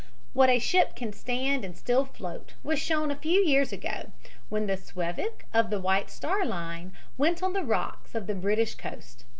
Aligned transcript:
What 0.33 0.49
a 0.49 0.57
ship 0.57 0.95
can 0.95 1.13
stand 1.13 1.63
and 1.63 1.77
still 1.77 2.05
float 2.05 2.55
was 2.63 2.79
shown 2.79 3.11
a 3.11 3.15
few 3.15 3.39
years 3.39 3.71
ago 3.71 4.11
when 4.49 4.65
the 4.65 4.75
Suevic 4.75 5.45
of 5.53 5.69
the 5.69 5.79
White 5.79 6.09
Star 6.09 6.43
Line 6.43 6.91
went 7.19 7.43
on 7.43 7.53
the 7.53 7.61
rocks 7.63 8.15
on 8.15 8.25
the 8.25 8.33
British 8.33 8.73
coast. 8.73 9.25